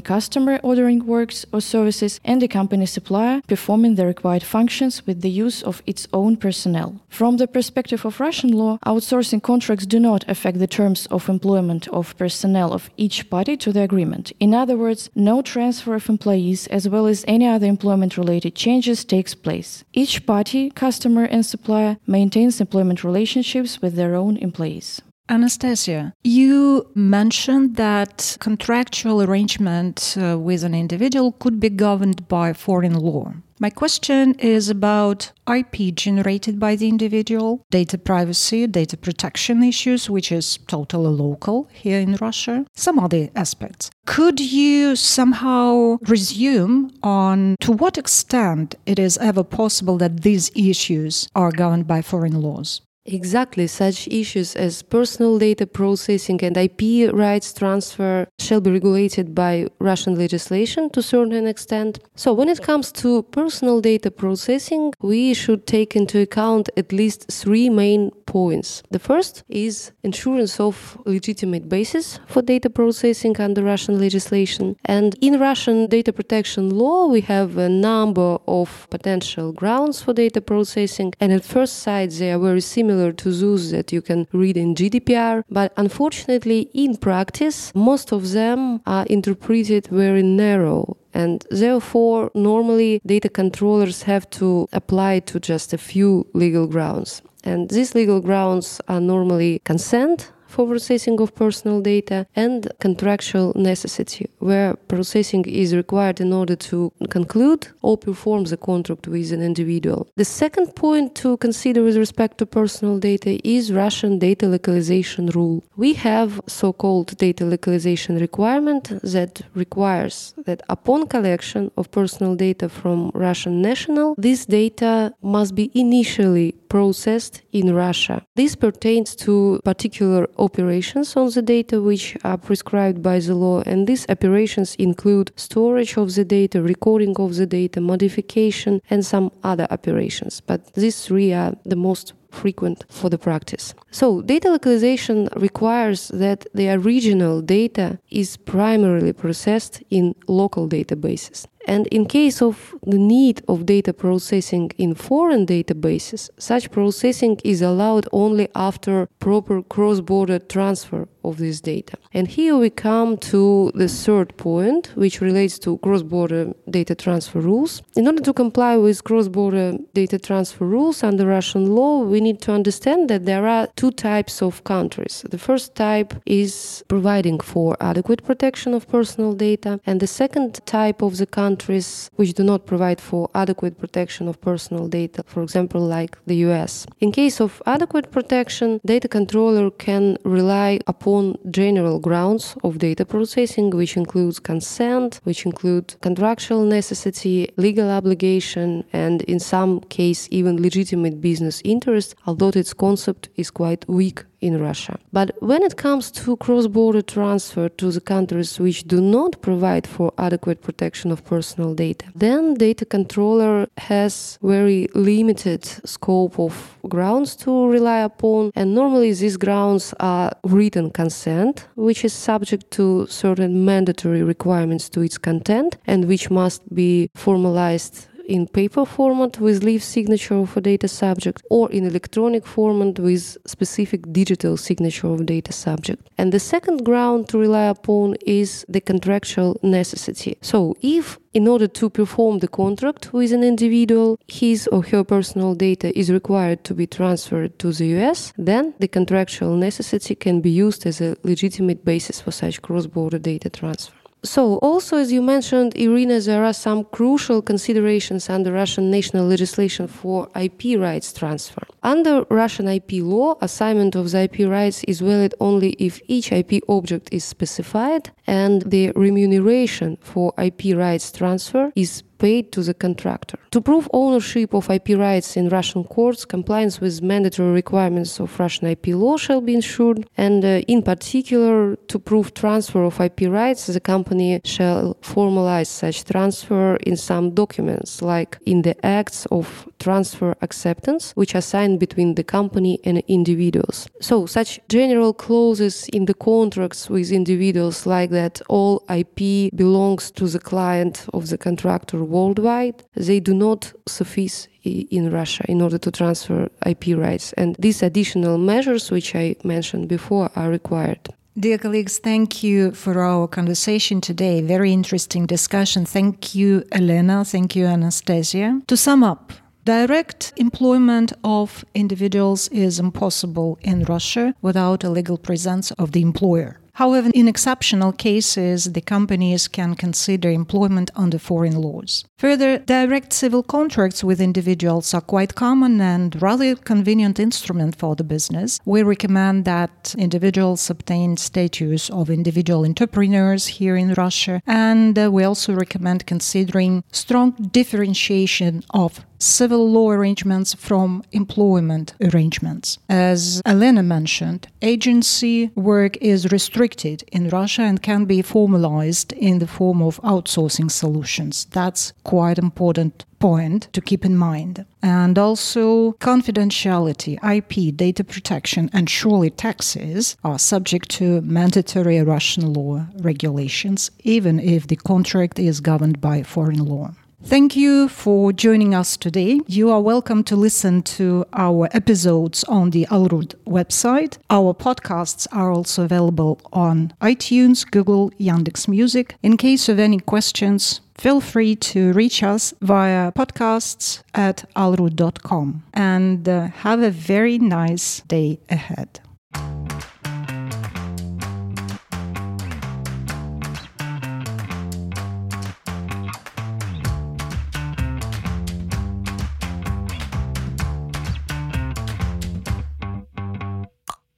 customer 0.00 0.60
ordering 0.62 1.04
works 1.04 1.44
or 1.52 1.60
services 1.60 2.20
and 2.24 2.40
a 2.44 2.46
company 2.48 2.86
supplier 2.86 3.42
performing 3.48 3.96
the 3.96 4.06
required 4.06 4.44
functions 4.44 5.04
with 5.04 5.20
the 5.20 5.30
use 5.30 5.64
of 5.64 5.82
its 5.84 6.06
own 6.12 6.36
personnel. 6.36 7.00
From 7.08 7.38
the 7.38 7.48
perspective 7.48 8.06
of 8.06 8.20
Russian 8.20 8.52
law, 8.52 8.78
outsourcing 8.86 9.42
contracts 9.42 9.86
do 9.86 9.98
not 9.98 10.24
affect 10.28 10.60
the 10.60 10.68
terms 10.68 11.06
of 11.06 11.28
employment 11.28 11.88
of 11.88 12.16
personnel 12.18 12.72
of 12.72 12.88
each 12.96 13.28
party 13.28 13.56
to 13.56 13.72
the 13.72 13.82
agreement. 13.82 14.30
In 14.38 14.54
other 14.54 14.76
words, 14.76 15.10
no 15.16 15.42
transfer 15.42 15.96
of 15.96 16.08
employees 16.08 16.68
as 16.68 16.88
well 16.88 17.08
as 17.08 17.24
any 17.26 17.48
other 17.48 17.66
employment 17.66 18.16
related 18.16 18.54
changes 18.54 19.04
takes 19.04 19.34
place. 19.34 19.82
Each 19.92 20.24
party, 20.24 20.70
customer 20.70 20.99
customer 21.00 21.24
and 21.24 21.46
supplier 21.46 21.96
maintains 22.06 22.60
employment 22.60 23.02
relationships 23.02 23.80
with 23.80 23.94
their 23.94 24.14
own 24.14 24.36
employees. 24.36 25.00
Anastasia, 25.30 26.12
you 26.24 26.90
mentioned 26.96 27.76
that 27.76 28.36
contractual 28.40 29.22
arrangement 29.22 30.16
uh, 30.20 30.36
with 30.36 30.64
an 30.64 30.74
individual 30.74 31.30
could 31.30 31.60
be 31.60 31.70
governed 31.70 32.26
by 32.26 32.52
foreign 32.52 32.94
law. 32.94 33.34
My 33.60 33.70
question 33.70 34.34
is 34.40 34.68
about 34.68 35.30
IP 35.46 35.94
generated 35.94 36.58
by 36.58 36.74
the 36.74 36.88
individual, 36.88 37.64
data 37.70 37.96
privacy, 37.96 38.66
data 38.66 38.96
protection 38.96 39.62
issues, 39.62 40.10
which 40.10 40.32
is 40.32 40.58
totally 40.66 41.10
local 41.10 41.68
here 41.72 42.00
in 42.00 42.16
Russia, 42.16 42.66
some 42.74 42.98
other 42.98 43.28
aspects. 43.36 43.88
Could 44.06 44.40
you 44.40 44.96
somehow 44.96 45.98
resume 46.08 46.90
on 47.04 47.54
to 47.60 47.70
what 47.70 47.96
extent 47.96 48.74
it 48.84 48.98
is 48.98 49.16
ever 49.18 49.44
possible 49.44 49.96
that 49.98 50.22
these 50.22 50.50
issues 50.56 51.28
are 51.36 51.52
governed 51.52 51.86
by 51.86 52.02
foreign 52.02 52.40
laws? 52.40 52.80
Exactly, 53.12 53.66
such 53.66 54.06
issues 54.08 54.54
as 54.54 54.82
personal 54.82 55.36
data 55.38 55.66
processing 55.66 56.38
and 56.44 56.56
IP 56.56 57.12
rights 57.12 57.52
transfer 57.52 58.28
shall 58.38 58.60
be 58.60 58.70
regulated 58.70 59.34
by 59.34 59.66
Russian 59.80 60.14
legislation 60.14 60.90
to 60.90 61.00
a 61.00 61.02
certain 61.02 61.46
extent. 61.46 61.98
So, 62.14 62.32
when 62.32 62.48
it 62.48 62.62
comes 62.62 62.92
to 63.02 63.22
personal 63.24 63.80
data 63.80 64.12
processing, 64.12 64.92
we 65.00 65.34
should 65.34 65.66
take 65.66 65.96
into 65.96 66.20
account 66.20 66.68
at 66.76 66.92
least 66.92 67.26
three 67.32 67.68
main 67.68 68.10
points. 68.26 68.82
The 68.90 69.00
first 69.00 69.42
is 69.48 69.90
insurance 70.04 70.60
of 70.60 70.96
legitimate 71.04 71.68
basis 71.68 72.20
for 72.26 72.42
data 72.42 72.70
processing 72.70 73.40
under 73.40 73.64
Russian 73.64 73.98
legislation. 73.98 74.76
And 74.84 75.16
in 75.20 75.40
Russian 75.40 75.88
data 75.88 76.12
protection 76.12 76.70
law, 76.70 77.08
we 77.08 77.22
have 77.22 77.58
a 77.58 77.68
number 77.68 78.38
of 78.46 78.86
potential 78.90 79.52
grounds 79.52 80.00
for 80.02 80.12
data 80.12 80.40
processing, 80.40 81.12
and 81.18 81.32
at 81.32 81.44
first 81.44 81.78
sight, 81.78 82.10
they 82.10 82.30
are 82.30 82.38
very 82.38 82.60
similar 82.60 82.99
similar 83.00 83.12
to 83.12 83.30
those 83.32 83.70
that 83.70 83.92
you 83.92 84.02
can 84.02 84.26
read 84.32 84.56
in 84.56 84.74
GDPR, 84.74 85.42
but 85.50 85.72
unfortunately, 85.76 86.70
in 86.74 86.96
practice, 86.96 87.72
most 87.74 88.12
of 88.12 88.32
them 88.32 88.80
are 88.86 89.06
interpreted 89.06 89.86
very 89.90 90.22
narrow 90.22 90.96
and 91.14 91.44
therefore 91.50 92.30
normally 92.34 93.00
data 93.04 93.28
controllers 93.28 94.02
have 94.02 94.28
to 94.30 94.68
apply 94.72 95.20
to 95.20 95.40
just 95.40 95.72
a 95.72 95.78
few 95.78 96.26
legal 96.34 96.66
grounds. 96.66 97.22
And 97.42 97.70
these 97.70 97.94
legal 97.94 98.20
grounds 98.20 98.80
are 98.86 99.00
normally 99.00 99.60
consent 99.64 100.32
for 100.50 100.66
processing 100.66 101.20
of 101.20 101.34
personal 101.34 101.80
data 101.80 102.26
and 102.34 102.58
contractual 102.80 103.52
necessity, 103.54 104.26
where 104.38 104.74
processing 104.88 105.44
is 105.46 105.74
required 105.74 106.20
in 106.20 106.32
order 106.32 106.56
to 106.56 106.92
conclude 107.08 107.68
or 107.82 107.96
perform 107.96 108.44
the 108.44 108.56
contract 108.56 109.06
with 109.06 109.32
an 109.32 109.42
individual. 109.42 110.08
The 110.16 110.24
second 110.24 110.74
point 110.74 111.14
to 111.22 111.36
consider 111.36 111.82
with 111.82 111.96
respect 111.96 112.38
to 112.38 112.46
personal 112.46 112.98
data 112.98 113.32
is 113.46 113.72
Russian 113.72 114.18
data 114.18 114.46
localization 114.46 115.26
rule. 115.28 115.62
We 115.76 115.94
have 115.94 116.40
so-called 116.46 117.16
data 117.16 117.44
localization 117.44 118.18
requirement 118.18 118.84
that 119.02 119.42
requires 119.54 120.34
that 120.46 120.62
upon 120.68 121.06
collection 121.06 121.70
of 121.76 121.90
personal 121.90 122.34
data 122.34 122.68
from 122.68 123.10
Russian 123.14 123.62
national, 123.62 124.14
this 124.18 124.46
data 124.46 125.14
must 125.22 125.54
be 125.54 125.70
initially 125.74 126.54
processed 126.70 127.42
in 127.52 127.74
Russia. 127.74 128.24
This 128.36 128.56
pertains 128.56 129.14
to 129.16 129.60
particular 129.64 130.26
operations 130.38 131.16
on 131.16 131.28
the 131.30 131.42
data 131.42 131.82
which 131.82 132.16
are 132.24 132.38
prescribed 132.38 133.02
by 133.02 133.18
the 133.18 133.34
law, 133.34 133.62
and 133.66 133.86
these 133.86 134.06
operations 134.08 134.76
include 134.76 135.32
storage 135.36 135.98
of 135.98 136.14
the 136.14 136.24
data, 136.24 136.62
recording 136.62 137.14
of 137.18 137.34
the 137.34 137.46
data, 137.46 137.80
modification, 137.80 138.80
and 138.88 139.04
some 139.04 139.30
other 139.42 139.66
operations. 139.70 140.40
But 140.40 140.72
these 140.74 141.04
three 141.04 141.32
are 141.34 141.54
the 141.64 141.76
most 141.76 142.14
frequent 142.30 142.84
for 142.88 143.08
the 143.10 143.18
practice. 143.18 143.74
So, 143.90 144.22
data 144.22 144.50
localization 144.50 145.28
requires 145.36 146.08
that 146.08 146.46
the 146.54 146.70
original 146.70 147.40
data 147.42 147.98
is 148.10 148.36
primarily 148.36 149.12
processed 149.12 149.82
in 149.90 150.14
local 150.26 150.68
databases. 150.68 151.46
And 151.66 151.86
in 151.88 152.06
case 152.06 152.40
of 152.42 152.74
the 152.86 152.98
need 152.98 153.42
of 153.46 153.66
data 153.66 153.92
processing 153.92 154.70
in 154.78 154.94
foreign 154.94 155.46
databases, 155.46 156.30
such 156.38 156.70
processing 156.70 157.38
is 157.44 157.62
allowed 157.62 158.08
only 158.12 158.48
after 158.54 159.08
proper 159.18 159.62
cross-border 159.62 160.38
transfer 160.38 161.06
of 161.24 161.38
this 161.38 161.60
data. 161.60 161.96
And 162.12 162.28
here 162.28 162.56
we 162.56 162.70
come 162.70 163.16
to 163.32 163.70
the 163.74 163.88
third 163.88 164.36
point, 164.36 164.92
which 164.94 165.20
relates 165.20 165.58
to 165.60 165.78
cross-border 165.78 166.52
data 166.68 166.94
transfer 166.94 167.40
rules. 167.40 167.82
In 167.96 168.06
order 168.06 168.22
to 168.22 168.32
comply 168.32 168.76
with 168.76 169.04
cross-border 169.04 169.78
data 169.94 170.18
transfer 170.18 170.64
rules 170.64 171.02
under 171.02 171.26
Russian 171.26 171.74
law, 171.74 172.02
we 172.02 172.20
need 172.20 172.40
to 172.42 172.52
understand 172.52 173.10
that 173.10 173.26
there 173.26 173.46
are 173.46 173.68
two 173.76 173.90
types 173.90 174.42
of 174.42 174.64
countries. 174.64 175.24
The 175.28 175.38
first 175.38 175.74
type 175.74 176.14
is 176.26 176.82
providing 176.88 177.40
for 177.40 177.76
adequate 177.80 178.24
protection 178.24 178.74
of 178.74 178.88
personal 178.88 179.32
data, 179.32 179.80
and 179.86 180.00
the 180.00 180.06
second 180.06 180.60
type 180.66 181.02
of 181.02 181.16
the 181.18 181.26
countries 181.26 182.10
which 182.16 182.34
do 182.34 182.44
not 182.44 182.66
provide 182.66 183.00
for 183.00 183.28
adequate 183.34 183.78
protection 183.78 184.28
of 184.28 184.40
personal 184.40 184.88
data, 184.88 185.22
for 185.26 185.42
example, 185.42 185.80
like 185.80 186.16
the 186.26 186.36
US. 186.48 186.86
In 187.00 187.12
case 187.12 187.40
of 187.40 187.62
adequate 187.66 188.10
protection, 188.10 188.80
data 188.84 189.08
controller 189.08 189.70
can 189.70 190.16
rely 190.24 190.78
upon 190.86 191.09
general 191.50 191.98
grounds 191.98 192.56
of 192.62 192.78
data 192.78 193.04
processing, 193.04 193.70
which 193.70 193.96
includes 193.96 194.38
consent, 194.40 195.20
which 195.24 195.44
include 195.46 195.94
contractual 196.00 196.64
necessity, 196.64 197.48
legal 197.56 197.90
obligation, 197.90 198.84
and 198.92 199.22
in 199.22 199.38
some 199.40 199.80
case 199.98 200.28
even 200.30 200.62
legitimate 200.62 201.20
business 201.20 201.60
interest, 201.64 202.14
although 202.26 202.52
its 202.54 202.74
concept 202.74 203.28
is 203.36 203.50
quite 203.50 203.82
weak 203.88 204.24
in 204.40 204.60
Russia. 204.60 204.98
But 205.12 205.30
when 205.40 205.62
it 205.62 205.76
comes 205.76 206.10
to 206.12 206.36
cross 206.36 206.66
border 206.66 207.02
transfer 207.02 207.68
to 207.68 207.90
the 207.90 208.00
countries 208.00 208.58
which 208.58 208.84
do 208.84 209.00
not 209.00 209.40
provide 209.40 209.86
for 209.86 210.12
adequate 210.18 210.62
protection 210.62 211.10
of 211.12 211.24
personal 211.24 211.74
data, 211.74 212.06
then 212.14 212.54
data 212.54 212.84
controller 212.84 213.66
has 213.78 214.38
very 214.42 214.88
limited 214.94 215.64
scope 215.64 216.38
of 216.38 216.76
grounds 216.88 217.36
to 217.36 217.68
rely 217.68 217.98
upon. 217.98 218.52
And 218.54 218.74
normally 218.74 219.12
these 219.12 219.36
grounds 219.36 219.94
are 220.00 220.32
written 220.44 220.90
consent, 220.90 221.68
which 221.74 222.04
is 222.04 222.12
subject 222.12 222.70
to 222.72 223.06
certain 223.08 223.64
mandatory 223.64 224.22
requirements 224.22 224.88
to 224.90 225.00
its 225.02 225.18
content 225.18 225.76
and 225.86 226.06
which 226.06 226.30
must 226.30 226.62
be 226.74 227.10
formalized 227.14 228.06
in 228.30 228.46
paper 228.46 228.86
format 228.86 229.40
with 229.40 229.64
leaf 229.64 229.82
signature 229.82 230.36
of 230.36 230.56
a 230.56 230.60
data 230.60 230.86
subject 230.88 231.42
or 231.50 231.70
in 231.72 231.84
electronic 231.84 232.46
format 232.46 232.98
with 232.98 233.36
specific 233.44 234.00
digital 234.12 234.56
signature 234.56 235.08
of 235.08 235.26
data 235.26 235.52
subject. 235.52 236.08
And 236.16 236.32
the 236.32 236.38
second 236.38 236.84
ground 236.84 237.28
to 237.28 237.38
rely 237.38 237.66
upon 237.66 238.14
is 238.24 238.64
the 238.68 238.80
contractual 238.80 239.58
necessity. 239.62 240.38
So 240.42 240.76
if 240.80 241.18
in 241.32 241.48
order 241.48 241.68
to 241.68 241.90
perform 241.90 242.38
the 242.38 242.48
contract 242.48 243.12
with 243.12 243.32
an 243.32 243.42
individual, 243.42 244.18
his 244.28 244.68
or 244.68 244.82
her 244.84 245.04
personal 245.04 245.54
data 245.54 245.96
is 245.98 246.10
required 246.10 246.64
to 246.64 246.74
be 246.74 246.86
transferred 246.86 247.58
to 247.58 247.72
the 247.72 247.86
US, 247.98 248.32
then 248.38 248.74
the 248.78 248.88
contractual 248.88 249.56
necessity 249.56 250.14
can 250.14 250.40
be 250.40 250.50
used 250.50 250.86
as 250.86 251.00
a 251.00 251.16
legitimate 251.24 251.84
basis 251.84 252.20
for 252.20 252.30
such 252.30 252.62
cross 252.62 252.86
border 252.86 253.18
data 253.18 253.50
transfer. 253.50 253.99
So, 254.22 254.58
also 254.58 254.98
as 254.98 255.10
you 255.10 255.22
mentioned, 255.22 255.74
Irina, 255.76 256.20
there 256.20 256.44
are 256.44 256.52
some 256.52 256.84
crucial 256.84 257.40
considerations 257.40 258.28
under 258.28 258.52
Russian 258.52 258.90
national 258.90 259.26
legislation 259.26 259.86
for 259.86 260.28
IP 260.36 260.78
rights 260.78 261.12
transfer. 261.12 261.62
Under 261.82 262.24
Russian 262.28 262.68
IP 262.68 262.92
law, 263.02 263.36
assignment 263.40 263.94
of 263.94 264.10
the 264.10 264.22
IP 264.24 264.40
rights 264.46 264.84
is 264.84 265.00
valid 265.00 265.34
only 265.40 265.70
if 265.78 266.02
each 266.06 266.32
IP 266.32 266.60
object 266.68 267.08
is 267.12 267.24
specified 267.24 268.10
and 268.26 268.62
the 268.62 268.92
remuneration 268.92 269.96
for 270.02 270.34
IP 270.36 270.76
rights 270.76 271.10
transfer 271.10 271.72
is 271.74 272.02
paid 272.20 272.52
to 272.52 272.60
the 272.62 272.74
contractor. 272.74 273.38
To 273.50 273.60
prove 273.60 273.88
ownership 273.92 274.54
of 274.54 274.70
IP 274.70 274.90
rights 275.08 275.36
in 275.36 275.48
Russian 275.48 275.82
courts, 275.84 276.24
compliance 276.24 276.80
with 276.80 277.02
mandatory 277.02 277.52
requirements 277.52 278.20
of 278.20 278.38
Russian 278.38 278.68
IP 278.68 278.88
law 278.88 279.16
shall 279.16 279.40
be 279.40 279.54
ensured, 279.54 280.06
and 280.16 280.44
uh, 280.44 280.60
in 280.74 280.82
particular, 280.82 281.76
to 281.88 281.98
prove 281.98 282.34
transfer 282.34 282.84
of 282.84 283.00
IP 283.00 283.22
rights, 283.22 283.66
the 283.66 283.80
company 283.80 284.40
shall 284.44 284.94
formalize 285.02 285.66
such 285.66 286.04
transfer 286.04 286.76
in 286.90 286.96
some 286.96 287.30
documents, 287.42 288.02
like 288.02 288.38
in 288.46 288.62
the 288.62 288.76
acts 288.84 289.26
of 289.30 289.66
transfer 289.78 290.36
acceptance, 290.42 291.12
which 291.12 291.34
are 291.34 291.40
signed 291.54 291.80
between 291.80 292.14
the 292.14 292.24
company 292.24 292.78
and 292.84 293.02
individuals. 293.08 293.88
So, 294.00 294.26
such 294.26 294.60
general 294.68 295.12
clauses 295.14 295.88
in 295.88 296.04
the 296.04 296.14
contracts 296.14 296.90
with 296.90 297.10
individuals, 297.10 297.86
like 297.86 298.10
that 298.10 298.42
all 298.48 298.84
IP 298.90 299.50
belongs 299.54 300.10
to 300.12 300.28
the 300.28 300.38
client 300.38 301.06
of 301.14 301.28
the 301.30 301.38
contractor 301.38 302.09
worldwide, 302.10 302.84
they 302.94 303.20
do 303.20 303.34
not 303.34 303.72
suffice 303.86 304.48
in 304.62 305.10
Russia 305.10 305.44
in 305.48 305.62
order 305.62 305.78
to 305.78 305.90
transfer 305.90 306.48
IP 306.66 306.96
rights. 306.96 307.32
And 307.34 307.56
these 307.58 307.82
additional 307.82 308.38
measures, 308.38 308.90
which 308.90 309.14
I 309.14 309.36
mentioned 309.44 309.88
before, 309.88 310.30
are 310.36 310.50
required. 310.50 311.08
Dear 311.38 311.58
colleagues, 311.58 311.98
thank 311.98 312.42
you 312.42 312.72
for 312.72 313.00
our 313.00 313.28
conversation 313.28 314.00
today. 314.00 314.42
Very 314.42 314.72
interesting 314.72 315.26
discussion. 315.26 315.86
Thank 315.86 316.34
you, 316.34 316.64
Elena. 316.72 317.24
Thank 317.24 317.56
you, 317.56 317.66
Anastasia. 317.66 318.60
To 318.66 318.76
sum 318.76 319.04
up, 319.04 319.32
Direct 319.66 320.32
employment 320.36 321.12
of 321.22 321.64
individuals 321.74 322.48
is 322.48 322.80
impossible 322.80 323.58
in 323.60 323.84
Russia 323.84 324.34
without 324.40 324.84
a 324.84 324.90
legal 324.90 325.18
presence 325.18 325.70
of 325.72 325.92
the 325.92 326.00
employer. 326.00 326.58
However, 326.80 327.10
in 327.12 327.28
exceptional 327.28 327.92
cases, 327.92 328.72
the 328.72 328.80
companies 328.80 329.48
can 329.48 329.74
consider 329.74 330.30
employment 330.30 330.90
under 330.96 331.18
foreign 331.18 331.60
laws. 331.60 332.06
Further, 332.16 332.56
direct 332.56 333.12
civil 333.12 333.42
contracts 333.42 334.02
with 334.02 334.18
individuals 334.18 334.94
are 334.94 335.02
quite 335.02 335.34
common 335.34 335.78
and 335.82 336.16
rather 336.22 336.56
convenient 336.56 337.20
instrument 337.20 337.76
for 337.76 337.94
the 337.96 338.02
business. 338.02 338.58
We 338.64 338.82
recommend 338.82 339.44
that 339.44 339.94
individuals 339.98 340.70
obtain 340.70 341.18
status 341.18 341.90
of 341.90 342.08
individual 342.08 342.64
entrepreneurs 342.64 343.46
here 343.58 343.76
in 343.76 343.92
Russia, 343.92 344.40
and 344.46 344.98
uh, 344.98 345.10
we 345.12 345.22
also 345.24 345.52
recommend 345.52 346.06
considering 346.06 346.82
strong 346.92 347.32
differentiation 347.52 348.64
of 348.70 349.04
civil 349.20 349.70
law 349.70 349.90
arrangements 349.90 350.54
from 350.54 351.02
employment 351.12 351.94
arrangements. 352.00 352.78
As 352.88 353.42
Elena 353.44 353.82
mentioned, 353.82 354.48
agency 354.62 355.50
work 355.54 355.96
is 355.98 356.32
restricted 356.32 357.04
in 357.12 357.28
Russia 357.28 357.62
and 357.62 357.82
can 357.82 358.06
be 358.06 358.22
formalized 358.22 359.12
in 359.12 359.38
the 359.38 359.46
form 359.46 359.82
of 359.82 360.00
outsourcing 360.02 360.70
solutions. 360.70 361.46
That's 361.50 361.92
quite 362.02 362.38
important 362.38 363.04
point 363.18 363.68
to 363.74 363.80
keep 363.80 364.04
in 364.04 364.16
mind. 364.16 364.64
And 364.82 365.18
also, 365.18 365.92
confidentiality, 366.00 367.18
IP, 367.22 367.76
data 367.76 368.02
protection, 368.02 368.70
and 368.72 368.88
surely 368.88 369.30
taxes 369.30 370.16
are 370.24 370.38
subject 370.38 370.88
to 370.92 371.20
mandatory 371.20 372.00
Russian 372.02 372.52
law 372.54 372.86
regulations, 372.98 373.90
even 374.04 374.40
if 374.40 374.66
the 374.66 374.76
contract 374.76 375.38
is 375.38 375.60
governed 375.60 376.00
by 376.00 376.22
foreign 376.22 376.64
law. 376.64 376.94
Thank 377.22 377.54
you 377.54 377.88
for 377.88 378.32
joining 378.32 378.74
us 378.74 378.96
today. 378.96 379.40
You 379.46 379.70
are 379.70 379.80
welcome 379.80 380.24
to 380.24 380.36
listen 380.36 380.82
to 380.98 381.26
our 381.34 381.68
episodes 381.72 382.44
on 382.44 382.70
the 382.70 382.86
Alrud 382.90 383.34
website. 383.46 384.16
Our 384.30 384.54
podcasts 384.54 385.26
are 385.30 385.52
also 385.52 385.84
available 385.84 386.40
on 386.52 386.94
iTunes, 387.02 387.70
Google, 387.70 388.10
Yandex 388.18 388.66
Music. 388.66 389.16
In 389.22 389.36
case 389.36 389.68
of 389.68 389.78
any 389.78 390.00
questions, 390.00 390.80
feel 390.96 391.20
free 391.20 391.54
to 391.56 391.92
reach 391.92 392.22
us 392.22 392.54
via 392.62 393.12
podcasts 393.12 394.02
at 394.14 394.48
alrud.com 394.56 395.62
and 395.74 396.26
uh, 396.26 396.48
have 396.48 396.82
a 396.82 396.90
very 396.90 397.38
nice 397.38 398.00
day 398.08 398.40
ahead. 398.48 399.00